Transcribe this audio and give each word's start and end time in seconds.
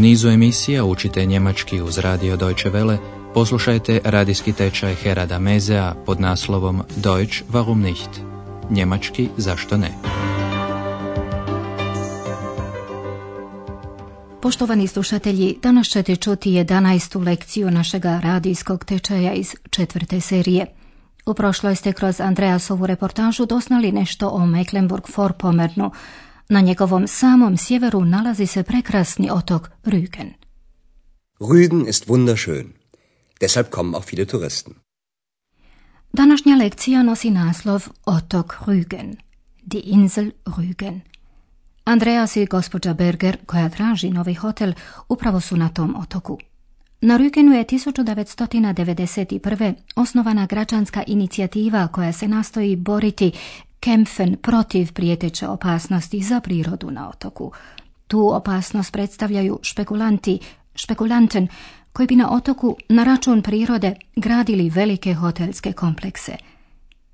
nizu 0.00 0.28
emisija 0.28 0.84
učite 0.84 1.26
njemački 1.26 1.80
uz 1.80 1.98
radio 1.98 2.36
Deutsche 2.36 2.70
Welle, 2.70 2.98
poslušajte 3.34 4.00
radijski 4.04 4.52
tečaj 4.52 4.94
Herada 4.94 5.38
Mezea 5.38 5.94
pod 6.06 6.20
naslovom 6.20 6.82
Deutsch 6.96 7.42
warum 7.52 7.74
nicht? 7.74 8.10
Njemački 8.70 9.28
zašto 9.36 9.76
ne? 9.76 9.90
Poštovani 14.42 14.86
slušatelji, 14.86 15.58
danas 15.62 15.86
ćete 15.86 16.16
čuti 16.16 16.50
11. 16.50 17.26
lekciju 17.26 17.70
našega 17.70 18.20
radijskog 18.22 18.84
tečaja 18.84 19.32
iz 19.32 19.54
četvrte 19.70 20.20
serije. 20.20 20.66
U 21.26 21.34
prošloj 21.34 21.76
ste 21.76 21.92
kroz 21.92 22.20
Andreasovu 22.20 22.86
reportažu 22.86 23.46
doznali 23.46 23.92
nešto 23.92 24.28
o 24.28 24.38
Mecklenburg-Vorpommernu, 24.38 25.90
na 26.50 26.60
njegovom 26.60 27.08
samom 27.08 27.56
sjeveru 27.56 28.04
nalazi 28.04 28.46
se 28.46 28.62
prekrasni 28.62 29.30
otok 29.30 29.70
Rügen. 29.84 30.30
Rügen 31.40 31.88
ist 31.88 32.06
wunderschön. 32.06 32.64
Deshalb 33.40 33.70
kommen 33.70 33.94
auch 33.94 34.12
viele 34.12 34.26
Touristen. 34.26 34.74
Današnja 36.12 36.56
lekcija 36.56 37.02
nosi 37.02 37.30
naslov 37.30 37.88
Otok 38.06 38.56
Rügen, 38.66 39.16
die 39.62 39.80
Insel 39.84 40.30
Rügen. 40.44 41.00
Andreas 41.84 42.36
i 42.36 42.46
gospođa 42.46 42.94
Berger, 42.94 43.36
koja 43.46 43.68
traži 43.68 44.10
novi 44.10 44.34
hotel, 44.34 44.72
upravo 45.08 45.40
su 45.40 45.56
na 45.56 45.68
tom 45.68 45.96
otoku. 45.96 46.38
Na 47.00 47.16
Rügenu 47.16 47.52
je 47.52 47.64
1991. 47.64 49.74
osnovana 49.96 50.46
građanska 50.46 51.02
inicijativa 51.06 51.88
koja 51.88 52.12
se 52.12 52.28
nastoji 52.28 52.76
boriti 52.76 53.32
Kempfen 53.80 54.36
protiv 54.42 54.92
prijeteće 54.92 55.48
opasnosti 55.48 56.22
za 56.22 56.40
prirodu 56.40 56.90
na 56.90 57.10
otoku. 57.10 57.52
Tu 58.08 58.34
opasnost 58.34 58.92
predstavljaju 58.92 59.58
špekulanti, 59.62 60.38
špekulanten, 60.74 61.48
koji 61.92 62.06
bi 62.06 62.16
na 62.16 62.30
otoku 62.30 62.76
na 62.88 63.04
račun 63.04 63.42
prirode 63.42 63.94
gradili 64.16 64.70
velike 64.70 65.14
hotelske 65.14 65.72
komplekse. 65.72 66.36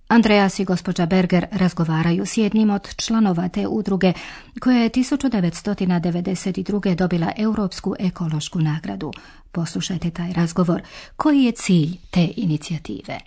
Andreas 0.08 0.58
i 0.58 0.64
gospođa 0.64 1.06
Berger 1.06 1.46
razgovaraju 1.52 2.26
s 2.26 2.36
jednim 2.36 2.70
od 2.70 2.96
članova 2.96 3.48
te 3.48 3.66
udruge 3.66 4.12
koja 4.60 4.78
je 4.78 4.90
1992. 4.90 6.94
dobila 6.94 7.32
Europsku 7.36 7.94
ekološku 7.98 8.60
nagradu. 8.60 9.12
Poslušajte 9.52 10.10
taj 10.10 10.32
razgovor. 10.32 10.82
Koji 11.16 11.44
je 11.44 11.52
cilj 11.52 11.96
te 12.10 12.28
inicijative? 12.36 13.18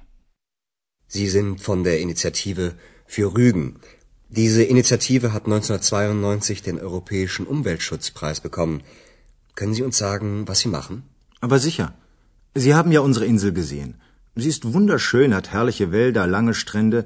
Sie 1.07 1.29
sind 1.29 1.57
von 1.67 1.83
der 1.83 2.01
Initiative 2.01 2.71
für 3.15 3.33
Rügen. 3.35 3.67
Diese 4.29 4.63
Initiative 4.63 5.33
hat 5.33 5.45
1992 5.45 6.61
den 6.61 6.79
Europäischen 6.79 7.47
Umweltschutzpreis 7.47 8.39
bekommen. 8.39 8.83
Können 9.55 9.73
Sie 9.73 9.81
uns 9.87 9.97
sagen, 9.97 10.47
was 10.49 10.59
Sie 10.59 10.69
machen? 10.69 11.01
Aber 11.41 11.57
sicher. 11.57 11.87
Sie 12.53 12.75
haben 12.75 12.91
ja 12.91 12.99
unsere 12.99 13.25
Insel 13.25 13.51
gesehen. 13.51 13.95
Sie 14.35 14.51
ist 14.53 14.73
wunderschön, 14.75 15.33
hat 15.33 15.51
herrliche 15.55 15.91
Wälder, 15.91 16.27
lange 16.27 16.53
Strände. 16.53 16.99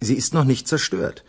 Sie 0.00 0.16
ist 0.22 0.34
noch 0.34 0.44
nicht 0.52 0.66
zerstört. 0.66 1.24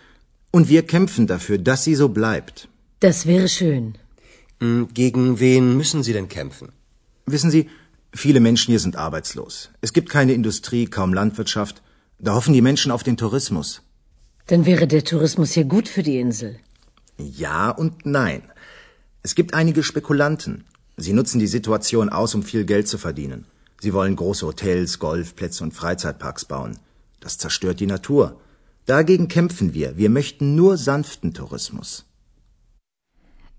Und 0.50 0.70
wir 0.70 0.82
kämpfen 0.96 1.28
dafür, 1.28 1.60
dass 1.60 1.84
sie 1.84 1.96
so 2.02 2.10
bleibt. 2.10 2.68
Das 3.00 3.28
wäre 3.28 3.48
schön. 3.48 3.86
Hm, 4.60 4.88
gegen 5.02 5.40
wen 5.40 5.78
müssen 5.78 6.02
Sie 6.02 6.14
denn 6.14 6.30
kämpfen? 6.30 6.70
Wissen 7.28 7.52
Sie, 7.52 7.70
viele 8.12 8.40
Menschen 8.40 8.72
hier 8.72 8.80
sind 8.80 8.96
arbeitslos. 8.96 9.70
Es 9.82 9.94
gibt 9.94 10.10
keine 10.10 10.34
Industrie, 10.34 10.86
kaum 10.88 11.14
Landwirtschaft. 11.14 11.84
Da 12.18 12.34
hoffen 12.34 12.54
die 12.54 12.68
Menschen 12.70 12.92
auf 12.92 13.04
den 13.04 13.18
Tourismus. 13.18 13.85
Dann 14.48 14.66
wäre 14.66 14.88
der 14.88 15.04
Tourismus 15.04 15.52
hier 15.54 15.66
gut 15.66 15.88
für 15.88 16.04
die 16.04 16.20
Insel. 16.20 16.60
Ja 17.18 17.70
und 17.70 18.06
nein. 18.06 18.42
Es 19.24 19.34
gibt 19.36 19.54
einige 19.54 19.84
Spekulanten. 19.84 20.64
Sie 20.98 21.14
nutzen 21.14 21.40
die 21.40 21.48
Situation 21.58 22.10
aus, 22.10 22.36
um 22.36 22.44
viel 22.44 22.64
Geld 22.66 22.88
zu 22.88 22.98
verdienen. 22.98 23.46
Sie 23.82 23.94
wollen 23.94 24.16
große 24.16 24.46
Hotels, 24.46 25.00
Golfplätze 25.00 25.64
und 25.64 25.74
Freizeitparks 25.74 26.46
bauen. 26.46 26.78
Das 27.20 27.38
zerstört 27.38 27.80
die 27.80 27.88
Natur. 27.88 28.40
Dagegen 28.86 29.28
kämpfen 29.28 29.74
wir. 29.74 29.98
Wir 29.98 30.10
möchten 30.10 30.56
nur 30.56 30.78
sanften 30.78 31.34
Tourismus. 31.34 32.06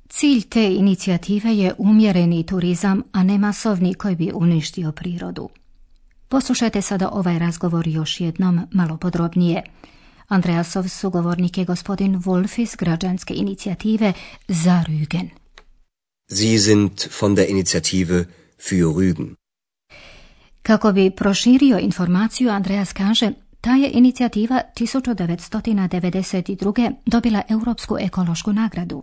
Cilj 0.08 0.48
te 0.48 0.74
inicijative 0.74 1.52
je 1.52 1.74
umjereni 1.78 2.46
turizam, 2.46 3.02
a 3.12 3.22
ne 3.22 3.38
masovni 3.38 3.94
koji 3.94 4.16
bi 4.16 4.30
uništio 4.34 4.92
prirodu. 4.92 5.48
Poslušajte 6.28 6.82
sada 6.82 7.08
ovaj 7.12 7.38
razgovor 7.38 7.88
još 7.88 8.20
jednom, 8.20 8.60
malo 8.72 8.96
podrobnije. 8.96 9.62
Andreasov 10.28 10.88
sugovornik 10.88 11.58
je 11.58 11.64
gospodin 11.64 12.22
Wolf 12.22 12.60
iz 12.60 12.76
građanske 12.76 13.34
inicijative 13.34 14.12
za 14.48 14.84
Rügen. 14.88 15.28
Sie 16.28 16.58
sind 16.58 16.90
von 17.20 17.34
der 17.34 17.46
Initiative 17.48 18.24
für 18.58 18.94
Rügen. 18.94 19.34
Kako 20.62 20.92
bi 20.92 21.10
proširio 21.10 21.78
informaciju, 21.78 22.50
Andreas 22.50 22.92
kaže, 22.92 23.32
ta 23.60 23.70
je 23.70 23.90
inicijativa 23.92 24.60
1992. 24.74 26.92
dobila 27.06 27.42
Europsku 27.48 27.96
ekološku 28.00 28.52
nagradu. 28.52 29.02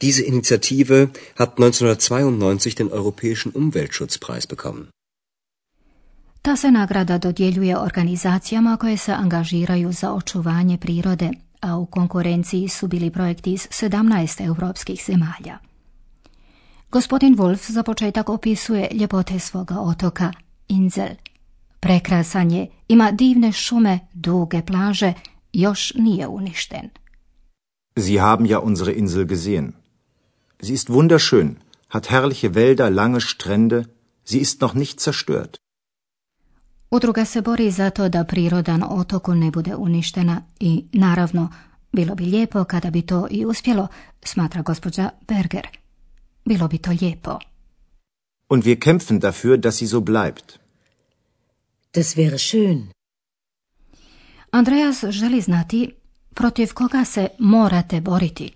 Diese 0.00 0.22
Initiative 0.26 1.06
hat 1.34 1.58
1992 1.58 2.74
den 2.74 2.88
Europäischen 2.92 3.52
Umweltschutzpreis 3.54 4.46
bekommen. 4.46 4.86
Ta 6.44 6.56
se 6.56 6.70
nagrada 6.70 7.18
dodjeljuje 7.18 7.78
organizacijama 7.78 8.76
koje 8.76 8.96
se 8.96 9.12
angažiraju 9.12 9.92
za 9.92 10.12
očuvanje 10.12 10.78
prirode, 10.78 11.30
a 11.60 11.76
u 11.76 11.86
konkurenciji 11.86 12.68
su 12.68 12.88
bili 12.88 13.10
projekti 13.10 13.52
iz 13.52 13.68
17 13.68 14.46
europskih 14.46 15.02
zemalja. 15.06 15.58
Gospodin 16.90 17.36
Wolf 17.36 17.70
za 17.70 17.82
početak 17.82 18.28
opisuje 18.28 18.88
ljepote 18.92 19.38
svoga 19.38 19.74
otoka, 19.78 20.32
Inzel. 20.68 21.14
Prekrasan 21.80 22.50
je, 22.50 22.68
ima 22.88 23.10
divne 23.10 23.52
šume, 23.52 23.98
duge 24.12 24.62
plaže, 24.62 25.12
još 25.52 25.92
nije 25.94 26.28
uništen. 26.28 26.90
Sie 27.96 28.20
haben 28.20 28.46
ja 28.46 28.60
unsere 28.60 28.92
Insel 28.92 29.24
gesehen. 29.24 29.72
Sie 30.62 30.74
ist 30.74 30.88
wunderschön, 30.88 31.54
hat 31.88 32.06
herrliche 32.06 32.48
Wälder, 32.48 32.94
lange 32.94 33.20
Strände, 33.20 33.84
sie 34.24 34.40
ist 34.40 34.60
noch 34.60 34.74
nicht 34.74 35.00
zerstört. 35.00 35.63
Udruga 36.94 37.24
se 37.24 37.40
bori 37.40 37.70
za 37.70 37.90
to 37.90 38.08
da 38.08 38.24
priroda 38.24 38.76
na 38.76 38.88
otoku 38.90 39.34
ne 39.34 39.50
bude 39.50 39.76
uništena 39.76 40.42
i, 40.60 40.84
naravno, 40.92 41.52
bilo 41.92 42.14
bi 42.14 42.24
lijepo 42.24 42.64
kada 42.64 42.90
bi 42.90 43.02
to 43.02 43.28
i 43.30 43.44
uspjelo, 43.44 43.88
smatra 44.24 44.62
gospođa 44.62 45.10
Berger. 45.28 45.68
Bilo 46.44 46.68
bi 46.68 46.78
to 46.78 46.90
lijepo. 46.90 47.38
Und 48.48 48.64
wir 48.64 48.78
kämpfen 48.78 49.20
dafür, 49.20 49.56
dass 49.56 49.76
sie 49.78 49.88
so 49.88 50.00
bleibt. 50.00 50.58
Das 51.94 52.16
wäre 52.16 52.38
schön. 52.38 52.82
Andreas 54.50 55.04
želi 55.10 55.40
znati 55.40 55.90
protiv 56.34 56.72
koga 56.74 57.04
se 57.04 57.28
morate 57.38 58.00
boriti. 58.00 58.50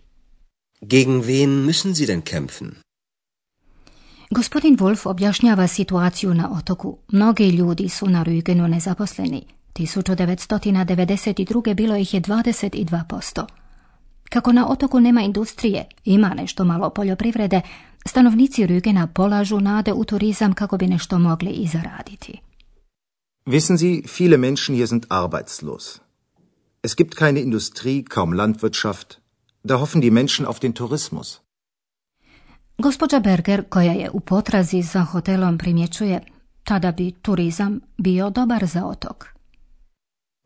Gegen 0.81 1.23
wen 1.23 1.67
müssen 1.67 1.95
Sie 1.95 2.07
denn 2.07 2.23
kämpfen? 2.23 2.88
Gospodin 4.31 4.77
Wolf 4.77 5.07
objašnjava 5.07 5.67
situaciju 5.67 6.35
na 6.35 6.51
otoku. 6.59 6.99
Mnogi 7.13 7.49
ljudi 7.49 7.89
su 7.89 8.09
na 8.09 8.25
Rügenu 8.25 8.69
nezaposleni. 8.69 9.47
1992. 9.75 11.75
bilo 11.75 11.97
ih 11.97 12.15
je 12.15 12.21
22%. 12.21 13.47
Kako 14.31 14.53
na 14.53 14.69
otoku 14.69 15.01
nema 15.01 15.23
industrije, 15.23 15.85
ima 16.05 16.29
nešto 16.29 16.65
malo 16.65 16.91
poljoprivrede, 16.91 17.61
stanovnici 18.07 18.67
Rügena 18.67 19.07
polažu 19.07 19.61
nade 19.61 19.93
u 19.93 20.05
turizam 20.05 20.53
kako 20.53 20.77
bi 20.77 20.87
nešto 20.87 21.19
mogli 21.19 21.51
i 21.51 21.67
zaraditi. 21.67 22.41
Wissen 23.47 23.77
Sie, 23.77 24.03
viele 24.19 24.37
Menschen 24.37 24.75
hier 24.75 24.89
sind 24.89 25.07
arbeitslos. 25.09 26.01
Es 26.83 26.97
gibt 26.97 27.15
keine 27.15 27.41
Industrie, 27.41 28.05
kaum 28.05 28.33
Landwirtschaft. 28.33 29.19
Da 29.63 29.75
hoffen 29.75 30.01
die 30.01 30.11
Menschen 30.11 30.47
auf 30.47 30.59
den 30.59 30.73
Tourismus. 30.73 31.41
Gospođa 32.79 33.19
Berger, 33.21 33.65
koja 33.69 33.93
je 33.93 34.11
u 34.11 34.21
potrazi 34.21 34.83
za 34.83 35.03
hotelom, 35.05 35.59
primjećuje 35.59 36.21
tada 36.65 36.93
bi 36.93 37.13
turizam 37.23 37.81
bio 37.99 38.31
dobar 38.31 38.67
za 38.67 38.85
otok. 38.85 39.27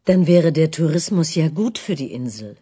Dann 0.07 0.25
wäre 0.25 0.51
der 0.51 0.71
Tourismus 0.77 1.37
ja 1.37 1.49
gut 1.49 1.79
für 1.79 1.97
die 1.97 2.09
Insel. 2.09 2.55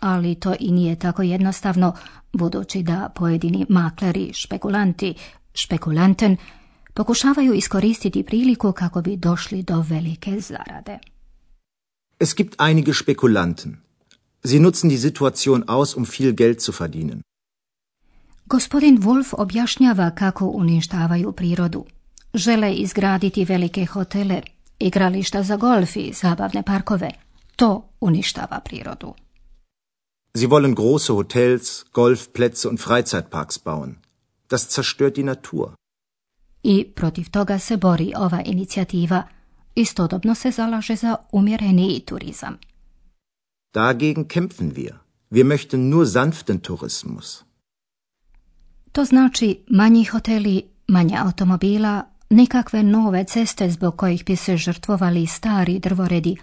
Ali 0.00 0.34
to 0.34 0.54
i 0.60 0.72
nije 0.72 0.98
tako 0.98 1.22
jednostavno, 1.22 1.96
budući 2.32 2.82
da 2.82 3.12
pojedini 3.14 3.66
makleri, 3.68 4.32
špekulanti, 4.32 5.14
špekulanten, 5.54 6.36
pokušavaju 6.94 7.54
iskoristiti 7.54 8.22
priliku 8.22 8.72
kako 8.72 9.02
bi 9.02 9.16
došli 9.16 9.62
do 9.62 9.84
velike 9.88 10.40
zarade. 10.40 10.98
Es 12.18 12.34
gibt 12.36 12.54
einige 12.58 12.92
Spekulanten. 12.94 13.76
Sie 14.44 14.60
nutzen 14.60 14.90
die 14.90 14.98
Situation 14.98 15.64
aus, 15.66 15.96
um 15.96 16.04
viel 16.04 16.32
Geld 16.32 16.58
zu 16.60 16.72
verdienen. 16.80 17.22
Gospodin 18.46 18.98
Wolf 19.02 19.34
objašnjava 19.38 20.10
kako 20.10 20.46
uništavaju 20.46 21.32
prirodu. 21.32 21.84
Žele 22.34 22.74
izgraditi 22.74 23.44
velike 23.44 23.84
hotele, 23.84 24.42
igrališta 24.78 25.42
za 25.42 25.56
golf 25.56 25.96
i 25.96 26.12
zabavne 26.12 26.62
parkove. 26.62 27.10
To 27.56 27.88
uništava 28.00 28.60
prirodu. 28.64 29.14
Sie 30.34 30.48
wollen 30.48 30.74
große 30.74 31.12
Hotels, 31.12 31.84
Golfplätze 31.92 32.68
und 32.68 32.80
Freizeitparks 32.80 33.58
bauen. 33.58 33.94
Das 34.48 34.68
zerstört 34.68 35.16
die 35.16 35.24
Natur. 35.24 35.74
I 36.62 36.84
protiv 36.94 37.30
toga 37.30 37.58
se 37.58 37.76
bori 37.76 38.12
ova 38.16 38.42
inicijativa. 38.44 39.22
Istodobno 39.74 40.34
se 40.34 40.50
zalaže 40.50 40.96
za 40.96 41.16
umjereniji 41.32 42.00
turizam. 42.00 42.58
Dagegen 43.74 44.24
kämpfen 44.24 44.74
wir. 44.76 44.94
Wir 45.30 45.44
möchten 45.44 45.88
nur 45.88 46.06
sanften 46.06 46.60
Tourismus. 46.60 47.44
To 48.92 49.04
znači 49.04 49.64
manji 49.70 50.04
hoteli, 50.04 50.62
manje 50.88 51.16
automobila, 51.18 52.02
nikakve 52.30 52.82
nove 52.82 53.24
ceste 53.24 53.70
zbog 53.70 53.96
kojih 53.96 54.24
bi 54.24 54.36
se 54.36 54.56
žrtvovali 54.56 55.26
stari 55.26 55.78
drvoredi, 55.78 56.36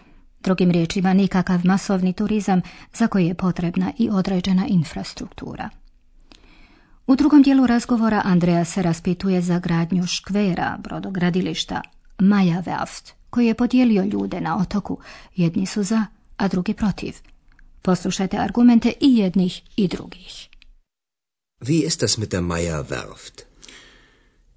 drugim 0.44 0.72
riječima 0.72 1.14
nikakav 1.14 1.62
masovni 1.64 2.14
turizam 2.14 2.62
za 2.94 3.08
koji 3.08 3.28
je 3.28 3.34
potrebna 3.34 3.92
i 3.98 4.10
određena 4.10 4.68
infrastruktura. 4.68 5.70
U 7.08 7.16
drugom 7.16 7.42
dijelu 7.42 7.68
razgovora 7.68 8.22
Andreja 8.26 8.66
se 8.66 8.82
raspituje 8.82 9.42
za 9.42 9.60
gradnju 9.60 10.08
škvera, 10.08 10.78
brodogradilišta, 10.84 11.82
Maja 12.20 12.64
Werft, 12.66 13.12
koji 13.30 13.48
je 13.48 13.54
podijelio 13.54 14.04
ljude 14.04 14.42
na 14.42 14.58
otoku, 14.58 14.98
jedni 15.36 15.66
su 15.66 15.84
za, 15.84 16.06
a 16.38 16.48
drugi 16.48 16.74
protiv. 16.74 17.14
Poslušajte 17.82 18.38
argumente 18.38 18.94
i 19.02 19.18
jednih 19.18 19.62
i 19.76 19.88
drugih. 19.88 20.49
Wie 21.62 21.84
ist 21.84 22.02
das 22.04 22.18
mit 22.18 22.32
der 22.32 22.42
Meyer 22.42 22.90
Werft? 22.90 23.46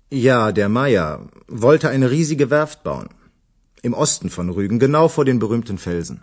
Ja, 0.09 0.53
der 0.53 0.69
Meier 0.69 1.29
wollte 1.49 1.89
eine 1.89 2.13
riesige 2.13 2.49
Werft 2.51 2.85
bauen. 2.85 3.09
Im 3.83 3.93
Osten 3.93 4.31
von 4.31 4.51
Rügen, 4.51 4.79
genau 4.79 5.09
vor 5.09 5.25
den 5.25 5.41
berühmten 5.41 5.79
Felsen. 5.79 6.23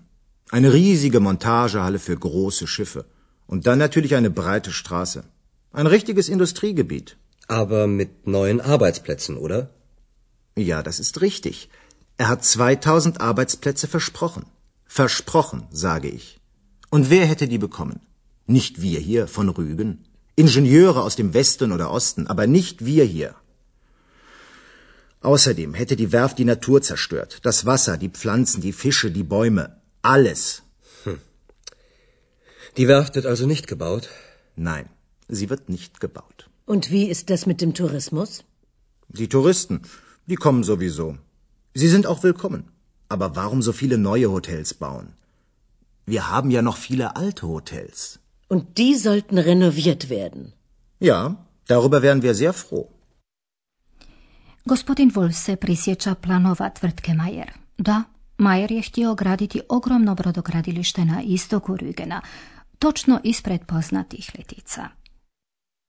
Eine 0.49 0.71
riesige 0.71 1.19
Montagehalle 1.19 1.99
für 1.99 2.15
große 2.15 2.65
Schiffe. 2.65 3.03
Und 3.45 3.67
dann 3.67 3.77
natürlich 3.77 4.15
eine 4.15 4.29
breite 4.29 4.71
Straße. 4.71 5.25
Ein 5.73 5.87
richtiges 5.87 6.29
Industriegebiet. 6.29 7.17
Aber 7.47 7.85
mit 7.87 8.25
neuen 8.27 8.61
Arbeitsplätzen, 8.61 9.35
oder? 9.35 9.69
Ja, 10.55 10.81
das 10.81 10.99
ist 10.99 11.19
richtig. 11.19 11.69
Er 12.17 12.29
hat 12.29 12.45
2000 12.45 13.19
Arbeitsplätze 13.19 13.87
versprochen. 13.87 14.45
Versprochen, 14.85 15.67
sage 15.71 16.07
ich. 16.07 16.39
Und 16.89 17.09
wer 17.09 17.25
hätte 17.25 17.49
die 17.49 17.57
bekommen? 17.57 17.99
Nicht 18.45 18.81
wir 18.81 18.99
hier 18.99 19.27
von 19.27 19.49
Rügen. 19.49 20.05
Ingenieure 20.43 21.01
aus 21.03 21.15
dem 21.21 21.33
Westen 21.33 21.71
oder 21.75 21.91
Osten, 21.99 22.27
aber 22.33 22.45
nicht 22.47 22.85
wir 22.85 23.05
hier. 23.15 23.31
Außerdem 25.21 25.73
hätte 25.79 25.95
die 26.01 26.11
Werft 26.13 26.37
die 26.41 26.49
Natur 26.53 26.81
zerstört. 26.81 27.39
Das 27.47 27.65
Wasser, 27.65 27.97
die 28.03 28.11
Pflanzen, 28.19 28.61
die 28.61 28.71
Fische, 28.83 29.11
die 29.11 29.27
Bäume. 29.35 29.65
Alles. 30.01 30.63
Hm. 31.03 31.19
Die 32.77 32.87
Werft 32.87 33.15
wird 33.15 33.25
also 33.25 33.45
nicht 33.53 33.67
gebaut? 33.67 34.07
Nein, 34.55 34.85
sie 35.27 35.49
wird 35.49 35.67
nicht 35.75 35.99
gebaut. 35.99 36.49
Und 36.65 36.89
wie 36.91 37.05
ist 37.15 37.29
das 37.29 37.45
mit 37.45 37.59
dem 37.59 37.73
Tourismus? 37.73 38.43
Die 39.09 39.27
Touristen, 39.27 39.81
die 40.27 40.39
kommen 40.45 40.63
sowieso. 40.63 41.17
Sie 41.73 41.89
sind 41.89 42.05
auch 42.07 42.23
willkommen. 42.23 42.63
Aber 43.09 43.35
warum 43.35 43.61
so 43.61 43.73
viele 43.73 43.97
neue 43.97 44.31
Hotels 44.31 44.73
bauen? 44.85 45.07
Wir 46.05 46.29
haben 46.29 46.51
ja 46.51 46.61
noch 46.61 46.77
viele 46.77 47.15
alte 47.15 47.47
Hotels. 47.47 48.19
Und 48.49 48.63
die 48.77 48.95
sollten 48.95 49.37
renoviert 49.37 50.09
werden. 50.09 50.53
Ja, 50.99 51.35
darüber 51.67 52.01
wären 52.01 52.21
wir 52.21 52.33
sehr 52.33 52.53
froh. 52.53 52.87
Gospodin 54.65 55.11
Wolf 55.15 55.35
se 55.35 55.55
prisjeća 55.55 56.15
planova 56.15 56.69
tvrtke 56.69 57.13
Majer. 57.13 57.51
Da, 57.77 58.03
Majer 58.37 58.71
je 58.71 58.81
htio 58.81 59.15
graditi 59.15 59.61
ogromno 59.69 60.15
brodogradilište 60.15 61.05
na 61.05 61.21
istoku 61.21 61.77
Rügena, 61.77 62.21
točno 62.79 63.19
ispred 63.23 63.65
poznatih 63.65 64.31
letica. 64.37 64.89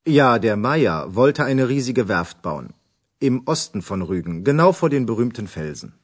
Ja, 0.04 0.38
der 0.38 0.56
Mayer 0.56 1.04
wollte 1.08 1.44
eine 1.44 1.68
riesige 1.68 2.08
Werft 2.08 2.42
bauen. 2.42 2.68
Im 3.20 3.42
Osten 3.46 3.82
von 3.82 4.02
Rügen, 4.02 4.44
genau 4.44 4.72
vor 4.72 4.88
den 4.90 5.06
berühmten 5.06 5.46
Felsen. 5.46 5.99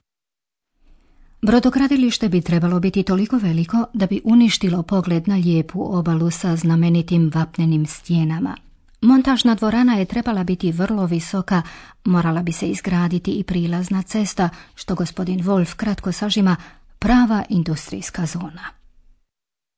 Brodogradilište 1.47 2.29
bi 2.29 2.41
trebalo 2.41 2.81
biti 2.81 3.03
toliko 3.03 3.39
veliko 3.39 3.85
da 3.93 4.07
bi 4.07 4.21
uništilo 4.25 4.83
pogled 4.83 5.29
na 5.29 5.35
lijepu 5.37 5.99
obalu 5.99 6.31
sa 6.31 6.57
znamenitim 6.57 7.31
vapnenim 7.35 7.87
stijenama. 7.87 8.57
Montažna 9.01 9.55
dvorana 9.55 9.95
je 9.95 10.05
trebala 10.05 10.45
biti 10.45 10.73
vrlo 10.73 11.07
visoka, 11.07 11.63
morala 12.05 12.43
bi 12.43 12.53
se 12.53 12.67
izgraditi 12.67 13.31
i 13.31 13.43
prilazna 13.43 14.03
cesta, 14.03 14.49
što 14.75 14.95
gospodin 14.95 15.41
Wolf 15.41 15.75
kratko 15.75 16.13
sažima 16.13 16.57
prava 16.99 17.45
industrijska 17.49 18.27
zona. 18.27 18.65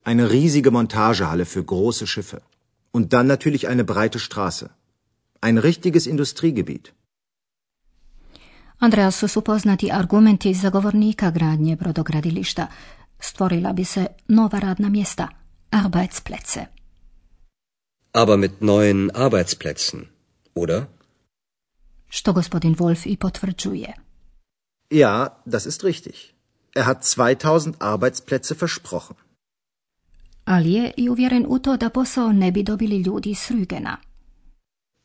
Eine 0.06 0.29
riesige 0.29 0.71
Montagehalle 0.71 1.44
für 1.44 1.64
große 1.64 2.06
Schiffe. 2.06 2.38
Und 2.93 3.06
dann 3.09 3.26
natürlich 3.26 3.69
eine 3.69 3.85
breite 3.85 4.19
Straße. 4.19 4.67
Ein 5.41 5.59
richtiges 5.59 6.06
Industriegebiet. 6.06 6.98
Andreasu 8.79 9.29
su 9.29 9.41
poznati 9.41 9.91
argumenti 9.93 10.55
zagovornika 10.55 11.31
gradnje 11.31 11.77
brodogradilišta. 11.77 12.67
Stvorila 13.21 13.73
bi 13.73 13.85
se 13.85 14.07
nova 14.29 14.59
radna 14.59 14.89
mjesta, 14.89 15.29
Arbeitsplätze. 15.71 16.65
Aber 18.13 18.39
mit 18.39 18.61
neuen 18.61 19.11
Arbeitsplätzen, 19.15 20.01
oder? 20.55 20.85
Što 22.09 22.33
gospodin 22.33 22.75
Wolf 22.75 23.07
i 23.07 23.17
potvrđuje. 23.17 23.95
Ja, 24.91 25.43
das 25.45 25.67
ist 25.67 25.85
richtig. 25.85 26.15
Er 26.75 26.85
hat 26.85 27.03
2000 27.03 27.73
Arbeitsplätze 27.79 28.55
versprochen. 28.61 29.17
Ali 30.45 30.73
je 30.73 30.93
i 30.97 31.09
uvjeren 31.09 31.45
u 31.49 31.59
to 31.59 31.77
da 31.77 31.91
posao 31.91 32.33
ne 32.33 32.53
bi 32.53 32.63
dobili 32.63 32.97
ljudi 33.03 33.35
s 33.35 33.51
Rügena. 33.51 33.97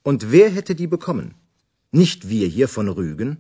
Und 0.04 0.24
wer 0.24 0.52
hätte 0.52 0.74
die 0.74 0.88
bekommen? 0.88 1.34
Nicht 1.92 2.24
wir 2.24 2.50
hier 2.50 2.68
von 2.76 2.90
Rügen? 2.90 3.36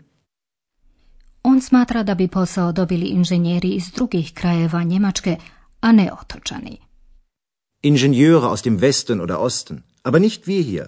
On 1.43 1.61
smatra 1.61 2.03
da 2.03 2.15
bi 2.15 2.27
posao 2.27 2.71
dobili 2.71 3.05
inženjeri 3.05 3.69
iz 3.69 3.91
drugih 3.91 4.33
krajeva 4.33 4.83
Njemačke, 4.83 5.37
a 5.81 5.91
ne 5.91 6.11
otočani. 6.21 6.77
Ingenieure 7.81 8.47
aus 8.47 8.63
dem 8.63 8.79
Westen 8.79 9.21
oder 9.21 9.37
Osten, 9.39 9.81
aber 10.03 10.21
nicht 10.21 10.47
wir 10.47 10.63
hier. 10.63 10.87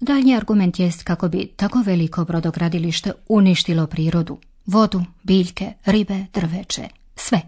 Daljnji 0.00 0.36
argument 0.36 0.78
jest 0.78 1.02
kako 1.02 1.28
bi 1.28 1.46
tako 1.56 1.82
veliko 1.82 2.24
brodogradilište 2.24 3.12
uništilo 3.28 3.86
prirodu, 3.86 4.38
vodu, 4.66 5.02
biljke, 5.22 5.72
ribe, 5.84 6.26
drveće, 6.34 6.88
sve. 7.16 7.40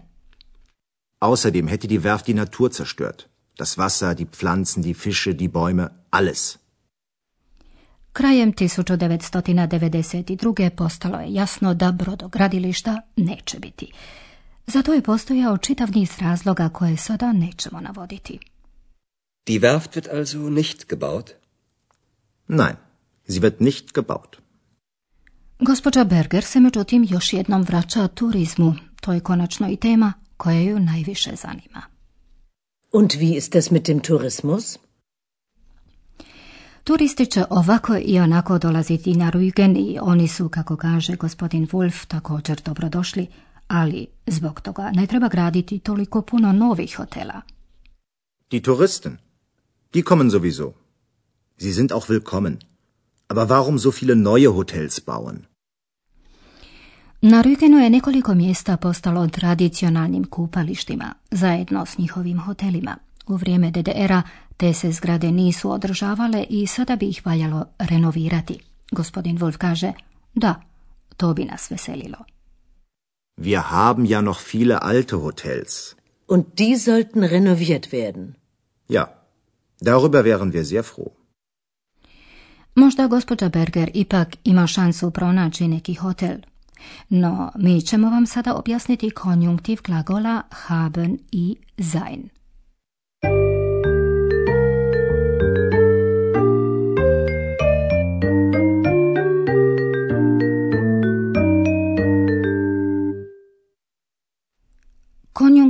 Außerdem 1.19 1.67
hätte 1.67 1.87
die 1.87 1.99
Werft 1.99 2.25
die 2.25 2.35
Natur 2.35 2.71
zerstört. 2.71 3.23
Das 3.57 3.77
Wasser, 3.77 4.15
die 4.15 4.25
Pflanzen, 4.25 4.83
die 4.83 4.93
Fische, 4.93 5.33
die 5.33 5.49
Bäume, 5.49 5.87
alles. 6.11 6.58
Krajem 8.19 8.53
1992. 8.53 10.69
postalo 10.69 11.19
je 11.19 11.33
jasno 11.33 11.73
da 11.73 11.91
brodogradilišta 11.91 13.01
neće 13.15 13.59
biti. 13.59 13.91
Zato 14.67 14.93
je 14.93 15.01
postojao 15.01 15.57
čitav 15.57 15.89
niz 15.95 16.09
razloga 16.19 16.69
koje 16.69 16.97
sada 16.97 17.33
nećemo 17.33 17.81
navoditi. 17.81 18.39
Die 19.47 19.59
Werft 19.59 19.95
wird 19.95 20.17
also 20.17 20.49
nicht 20.49 20.89
gebaut? 20.89 21.31
Nein, 22.47 22.75
sie 23.27 23.41
wird 23.41 23.55
nicht 23.59 23.93
gebaut. 23.93 24.37
Gospođa 25.59 26.03
Berger 26.03 26.43
se 26.43 26.59
međutim 26.59 27.07
još 27.09 27.33
jednom 27.33 27.63
vraća 27.63 28.07
turizmu. 28.07 28.75
To 29.01 29.13
je 29.13 29.19
konačno 29.19 29.69
i 29.69 29.77
tema 29.77 30.13
koja 30.37 30.59
ju 30.59 30.79
najviše 30.79 31.31
zanima. 31.35 31.81
Und 32.91 33.11
wie 33.11 33.37
ist 33.37 33.53
das 33.53 33.71
mit 33.71 33.85
dem 33.85 33.99
Tourismus? 33.99 34.77
Turisti 36.89 37.25
će 37.25 37.43
ovako 37.49 37.97
i 38.05 38.19
onako 38.19 38.57
dolaziti 38.57 39.15
na 39.15 39.31
Rügen 39.31 39.77
i 39.77 39.97
oni 40.01 40.27
su, 40.27 40.49
kako 40.49 40.77
kaže 40.77 41.15
gospodin 41.15 41.67
Wolf, 41.67 42.05
također 42.07 42.61
dobrodošli, 42.65 43.27
ali 43.67 44.07
zbog 44.27 44.61
toga 44.61 44.91
ne 44.93 45.07
treba 45.07 45.27
graditi 45.27 45.79
toliko 45.79 46.21
puno 46.21 46.51
novih 46.51 46.97
hotela. 46.97 47.41
Die 48.51 48.61
Touristen, 48.61 49.17
die 49.93 50.03
kommen 50.03 50.29
sowieso. 50.29 50.71
Sie 51.57 51.73
sind 51.73 51.91
auch 51.91 52.09
willkommen. 52.09 52.57
Aber 53.27 53.47
warum 53.47 53.79
so 53.79 53.91
viele 53.91 54.15
neue 54.15 54.53
Hotels 54.55 54.99
bauen? 55.05 55.37
Na 57.21 57.41
Rügenu 57.41 57.77
je 57.77 57.89
nekoliko 57.89 58.35
mjesta 58.35 58.77
postalo 58.77 59.27
tradicionalnim 59.27 60.23
kupalištima, 60.23 61.13
zajedno 61.31 61.85
s 61.85 61.97
njihovim 61.97 62.39
hotelima. 62.39 62.97
U 63.29 63.35
vrijeme 63.35 63.71
DDR-a 63.71 64.21
te 64.57 64.73
se 64.73 64.91
zgrade 64.91 65.31
nisu 65.31 65.71
održavale 65.71 66.45
i 66.49 66.67
sada 66.67 66.95
bi 66.95 67.09
ih 67.09 67.21
valjalo 67.25 67.65
renovirati. 67.79 68.59
Gospodin 68.91 69.37
Wolf 69.37 69.57
kaže, 69.57 69.93
da, 70.33 70.61
to 71.17 71.33
bi 71.33 71.43
nas 71.43 71.71
veselilo. 71.71 72.17
Wir 73.37 73.61
haben 73.71 74.05
ja 74.05 74.21
noch 74.21 74.39
viele 74.53 74.77
alte 74.81 75.15
Hotels. 75.15 75.95
Und 76.27 76.45
die 76.57 76.75
sollten 76.77 77.23
renoviert 77.23 77.91
werden. 77.91 78.33
Ja, 78.89 79.05
darüber 79.81 80.23
wären 80.23 80.51
wir 80.51 80.63
sehr 80.63 80.83
froh. 80.83 81.11
Možda 82.75 83.07
gospođa 83.07 83.49
Berger 83.49 83.91
ipak 83.93 84.27
ima 84.43 84.67
šansu 84.67 85.11
pronaći 85.11 85.67
neki 85.67 85.93
hotel. 85.93 86.37
No, 87.09 87.51
mi 87.55 87.81
ćemo 87.81 88.09
vam 88.09 88.25
sada 88.25 88.55
objasniti 88.55 89.09
konjunktiv 89.09 89.77
glagola 89.85 90.41
haben 90.49 91.17
i 91.31 91.55
sein. 91.77 92.29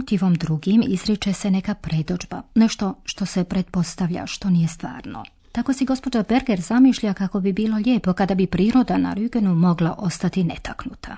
Konjunktivom 0.10 0.34
drugim 0.34 0.84
izriče 0.88 1.34
se 1.34 1.52
neka 1.52 1.74
predođba, 1.74 2.42
nešto 2.56 2.94
što 3.06 3.26
se 3.26 3.44
pretpostavlja 3.44 4.26
što 4.26 4.50
nije 4.50 4.68
stvarno. 4.68 5.24
Tako 5.52 5.74
si 5.74 5.86
gospođa 5.86 6.24
Berger 6.30 6.62
zamišlja 6.62 7.14
kako 7.14 7.40
bi 7.40 7.54
bilo 7.54 7.78
lijepo 7.78 8.14
kada 8.14 8.36
bi 8.36 8.48
priroda 8.48 8.98
na 8.98 9.16
Rügenu 9.16 9.54
mogla 9.56 9.96
ostati 9.98 10.44
netaknuta. 10.44 11.18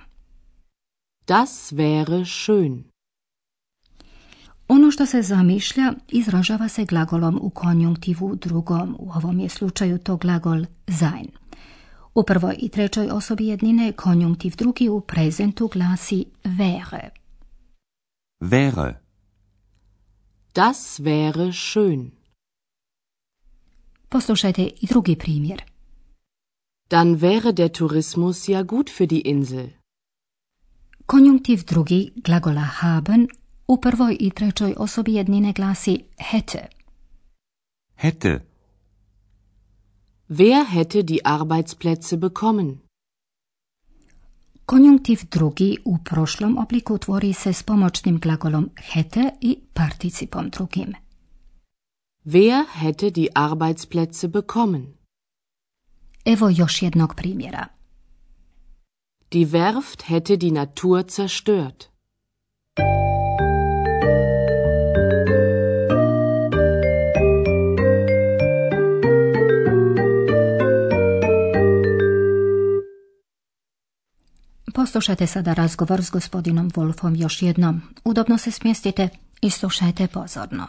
Das 1.27 1.73
wäre 1.73 2.25
schön. 2.25 2.83
Ono 4.67 4.91
što 4.91 5.05
se 5.05 5.21
zamišlja 5.21 5.93
izražava 6.09 6.67
se 6.67 6.85
glagolom 6.85 7.39
u 7.41 7.49
konjunktivu 7.49 8.35
drugom, 8.35 8.95
u 8.99 9.11
ovom 9.11 9.39
je 9.39 9.49
slučaju 9.49 9.97
to 9.97 10.17
glagol 10.17 10.65
sein. 10.87 11.27
U 12.15 12.23
prvoj 12.23 12.55
i 12.59 12.69
trećoj 12.69 13.09
osobi 13.11 13.47
jednine 13.47 13.91
konjunktiv 13.91 14.55
drugi 14.57 14.89
u 14.89 15.01
prezentu 15.01 15.69
glasi 15.73 16.25
wäre. 16.43 17.20
Wäre. 18.43 18.99
Das 20.53 21.03
wäre 21.03 21.53
schön. 21.53 22.11
Poslušajte 24.09 24.63
i 24.81 24.87
drugi 24.87 25.15
primjer. 25.15 25.59
Dann 26.89 27.21
wäre 27.21 27.53
der 27.53 27.71
Tourismus 27.71 28.47
ja 28.47 28.63
gut 28.63 28.89
für 28.89 29.07
die 29.07 29.21
Insel. 29.21 29.73
Konjunktiv 31.05 31.65
drugi 31.65 32.11
glagola 32.23 32.65
haben 32.81 33.27
u 33.67 33.77
prvoj 33.77 34.17
i 34.19 34.31
trećoj 34.31 34.73
osobi 34.77 35.13
jednine 35.13 35.53
glasi 35.53 36.05
hätte. 36.17 36.67
Hätte. 37.95 38.39
Wer 40.27 40.65
hätte 40.65 41.03
die 41.03 41.25
Arbeitsplätze 41.25 42.17
bekommen? 42.17 42.79
Konjunktiv 44.71 45.19
drugi 45.31 45.77
u 45.85 45.97
prošlom 46.03 46.57
obliku 46.57 46.97
tvori 46.97 47.33
se 47.33 47.53
s 47.53 47.63
pomoćnim 47.63 48.19
glagolom 48.19 48.69
hätte 48.93 49.31
i 49.41 49.59
participom 49.73 50.49
drugim. 50.49 50.93
Wer 52.25 52.65
hätte 52.81 53.11
die 53.11 53.27
Arbeitsplätze 53.35 54.27
bekommen? 54.27 54.93
Evo 56.25 56.49
još 56.49 56.81
jednog 56.81 57.15
primjera. 57.15 57.67
Die 59.31 59.45
Werft 59.45 60.03
hätte 60.09 60.37
die 60.37 60.51
Natur 60.51 61.03
zerstört. 61.09 61.90
Poslušajte 74.73 75.27
sada 75.27 75.53
razgovor 75.53 76.03
s 76.03 76.11
gospodinom 76.11 76.71
Wolfom 76.71 77.21
još 77.21 77.41
jednom. 77.41 77.81
Udobno 78.03 78.37
se 78.37 78.51
smjestite 78.51 79.09
i 79.41 79.49
slušajte 79.49 80.07
pozorno. 80.07 80.67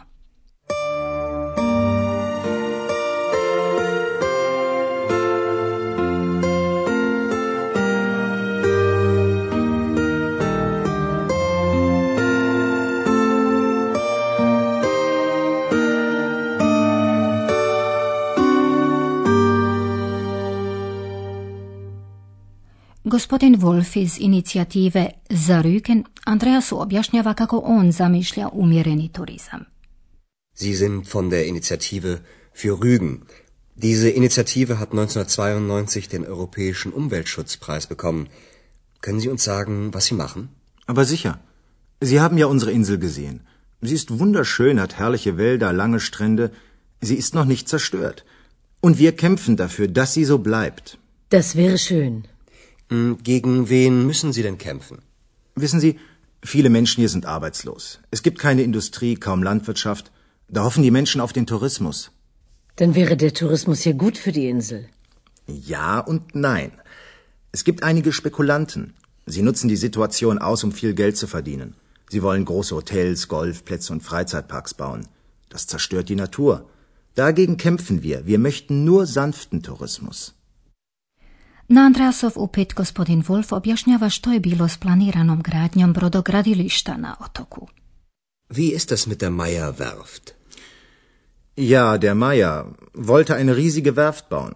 Gospodin 23.05 23.61
Wolf 23.61 23.95
iz 23.95 24.17
inicijative 24.19 25.09
Za 25.29 25.61
Rüken 25.61 26.03
Andreasu 26.23 26.81
objašnjava 26.81 27.33
kako 27.33 27.61
on 27.65 27.91
zamišlja 27.91 28.49
umjereni 28.53 29.09
turizam. 29.11 29.65
Sie 30.55 30.75
sind 30.75 31.13
von 31.13 31.29
der 31.29 31.47
Initiative 31.47 32.17
für 32.61 32.79
Rügen. 32.83 33.17
Diese 33.75 34.09
Initiative 34.09 34.73
hat 34.79 34.89
1992 34.91 36.07
den 36.09 36.25
Europäischen 36.25 36.93
Umweltschutzpreis 36.93 37.87
bekommen. 37.87 38.27
Können 39.01 39.19
Sie 39.19 39.29
uns 39.29 39.43
sagen, 39.43 39.93
was 39.93 40.05
Sie 40.05 40.15
machen? 40.15 40.47
Aber 40.85 41.05
sicher. 41.05 41.33
Sie 42.01 42.19
haben 42.19 42.37
ja 42.37 42.45
unsere 42.45 42.71
Insel 42.71 42.97
gesehen. 42.97 43.39
Sie 43.81 43.95
ist 43.95 44.19
wunderschön, 44.19 44.79
hat 44.79 44.97
herrliche 44.99 45.37
Wälder, 45.37 45.73
lange 45.73 45.99
Strände. 45.99 46.51
Sie 47.01 47.15
ist 47.15 47.35
noch 47.35 47.45
nicht 47.45 47.67
zerstört. 47.67 48.23
Und 48.79 48.97
wir 48.97 49.11
kämpfen 49.11 49.55
dafür, 49.57 49.87
dass 49.87 50.13
sie 50.13 50.25
so 50.25 50.37
bleibt. 50.37 50.97
Das 51.29 51.55
wäre 51.55 51.77
schön. 51.77 52.23
Hm, 52.93 53.17
gegen 53.23 53.69
wen 53.69 54.05
müssen 54.05 54.33
Sie 54.33 54.43
denn 54.43 54.59
kämpfen? 54.59 54.99
Wissen 55.55 55.79
Sie, 55.79 55.99
viele 56.43 56.69
Menschen 56.69 57.01
hier 57.01 57.09
sind 57.09 57.25
arbeitslos. 57.25 57.83
Es 58.11 58.21
gibt 58.21 58.37
keine 58.37 58.61
Industrie, 58.61 59.15
kaum 59.15 59.41
Landwirtschaft. 59.41 60.11
Da 60.47 60.63
hoffen 60.63 60.83
die 60.83 60.91
Menschen 60.99 61.19
auf 61.19 61.33
den 61.33 61.47
Tourismus. 61.47 62.11
Dann 62.75 62.93
wäre 62.93 63.17
der 63.17 63.33
Tourismus 63.33 63.83
ja 63.83 63.93
gut 63.93 64.19
für 64.19 64.31
die 64.31 64.47
Insel. 64.47 64.81
Ja 65.47 65.99
und 66.11 66.35
nein. 66.35 66.71
Es 67.51 67.63
gibt 67.63 67.81
einige 67.81 68.11
Spekulanten. 68.13 68.93
Sie 69.25 69.41
nutzen 69.41 69.69
die 69.69 69.83
Situation 69.85 70.37
aus, 70.37 70.63
um 70.63 70.71
viel 70.71 70.93
Geld 70.93 71.17
zu 71.17 71.25
verdienen. 71.25 71.73
Sie 72.11 72.21
wollen 72.21 72.45
große 72.45 72.75
Hotels, 72.75 73.27
Golfplätze 73.27 73.91
und 73.91 74.03
Freizeitparks 74.03 74.75
bauen. 74.75 75.07
Das 75.49 75.65
zerstört 75.65 76.09
die 76.09 76.21
Natur. 76.23 76.69
Dagegen 77.15 77.57
kämpfen 77.57 78.03
wir. 78.03 78.27
Wir 78.27 78.37
möchten 78.37 78.83
nur 78.83 79.07
sanften 79.07 79.63
Tourismus. 79.63 80.35
Na 81.75 81.85
Andreasov 81.85 82.33
upit 82.35 82.73
gospodin 82.73 83.23
Wolf 83.23 83.51
objašnjava 83.51 84.09
što 84.09 84.31
je 84.31 84.39
bilo 84.39 84.67
s 84.67 84.77
planiranom 84.77 85.41
gradnjom 85.41 85.93
brodogradilišta 85.93 86.97
na 86.97 87.15
otoku. 87.19 87.67
Wie 88.49 88.75
ist 88.75 88.89
das 88.89 89.07
mit 89.07 89.19
der 89.19 89.31
Meyer 89.31 89.79
Werft? 89.79 90.33
Ja, 91.55 91.97
der 91.97 92.15
Meyer 92.15 92.65
wollte 92.93 93.35
eine 93.35 93.55
riesige 93.55 93.95
Werft 93.95 94.29
bauen. 94.29 94.53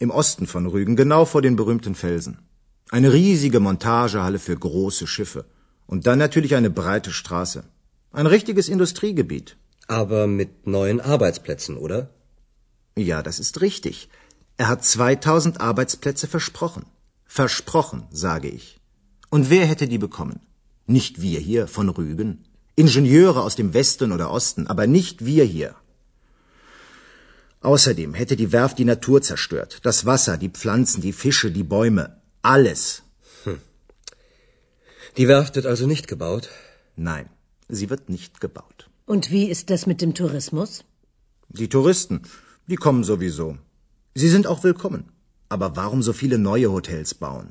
Im 0.00 0.10
Osten 0.10 0.46
von 0.46 0.66
Rügen, 0.66 0.96
genau 0.96 1.24
vor 1.24 1.42
den 1.42 1.56
berühmten 1.56 1.94
Felsen. 1.94 2.34
Eine 2.90 3.12
riesige 3.12 3.60
Montagehalle 3.60 4.38
für 4.38 4.56
große 4.56 5.06
Schiffe. 5.06 5.44
Und 5.86 6.06
dann 6.06 6.18
natürlich 6.18 6.54
eine 6.54 6.70
breite 6.70 7.10
Straße. 7.10 7.64
Ein 8.12 8.26
richtiges 8.26 8.68
Industriegebiet. 8.68 9.56
Aber 9.86 10.26
mit 10.26 10.66
neuen 10.66 11.00
Arbeitsplätzen, 11.00 11.76
oder? 11.76 12.00
Ja, 12.96 13.22
das 13.22 13.38
ist 13.38 13.60
richtig. 13.60 14.08
Er 14.56 14.68
hat 14.68 14.84
2000 14.84 15.60
Arbeitsplätze 15.60 16.28
versprochen. 16.28 16.86
Versprochen, 17.26 18.04
sage 18.10 18.48
ich. 18.48 18.80
Und 19.30 19.50
wer 19.50 19.66
hätte 19.66 19.88
die 19.88 19.98
bekommen? 19.98 20.40
Nicht 20.86 21.20
wir 21.20 21.40
hier 21.40 21.66
von 21.66 21.88
Rügen. 21.88 22.44
Ingenieure 22.76 23.42
aus 23.42 23.56
dem 23.56 23.74
Westen 23.74 24.12
oder 24.12 24.30
Osten, 24.30 24.66
aber 24.66 24.86
nicht 24.86 25.24
wir 25.24 25.44
hier. 25.44 25.74
Außerdem 27.60 28.14
hätte 28.14 28.36
die 28.36 28.52
Werft 28.52 28.78
die 28.78 28.84
Natur 28.84 29.22
zerstört. 29.22 29.80
Das 29.82 30.04
Wasser, 30.04 30.36
die 30.36 30.50
Pflanzen, 30.50 31.00
die 31.00 31.12
Fische, 31.12 31.50
die 31.50 31.64
Bäume. 31.64 32.20
Alles. 32.42 33.02
Hm. 33.44 33.58
Die 35.16 35.28
Werft 35.28 35.56
wird 35.56 35.66
also 35.66 35.86
nicht 35.86 36.06
gebaut? 36.06 36.50
Nein, 36.94 37.28
sie 37.68 37.88
wird 37.90 38.08
nicht 38.08 38.40
gebaut. 38.40 38.90
Und 39.06 39.30
wie 39.30 39.46
ist 39.46 39.70
das 39.70 39.86
mit 39.86 40.00
dem 40.02 40.14
Tourismus? 40.14 40.84
Die 41.48 41.68
Touristen, 41.68 42.22
die 42.66 42.76
kommen 42.76 43.02
sowieso. 43.02 43.56
Sie 44.20 44.28
sind 44.28 44.46
auch 44.46 44.62
willkommen. 44.62 45.02
Aber 45.48 45.76
warum 45.76 46.00
so 46.02 46.12
viele 46.12 46.38
neue 46.38 46.68
Hotels 46.72 47.14
bauen? 47.14 47.48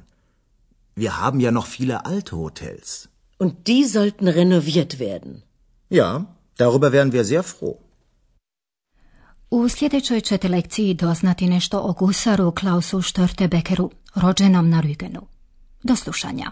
Wir 0.96 1.12
haben 1.22 1.40
ja 1.40 1.52
noch 1.52 1.68
viele 1.68 2.06
alte 2.06 2.38
Hotels. 2.38 3.10
Und 3.38 3.68
die 3.68 3.84
sollten 3.86 4.28
renoviert 4.28 5.00
werden. 5.00 5.44
Ja, 5.90 6.10
darüber 6.58 6.92
wären 6.92 7.12
wir 7.12 7.24
sehr 7.24 7.44
froh. 7.44 7.78
U 9.50 9.70
sljedećoj 9.70 10.22
ćete 10.22 10.48
lekciji 10.48 10.94
doznati 10.94 11.48
nešto 11.48 11.80
o 11.80 11.94
gusaru 11.94 12.52
Klausu 12.52 13.02
Störtebekeru, 13.02 13.92
rođenom 14.16 14.70
na 14.70 14.82
Rügenu. 14.82 15.22
Do 15.84 15.96
slušanja. 15.96 16.52